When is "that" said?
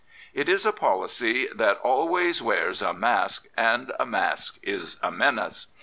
1.55-1.77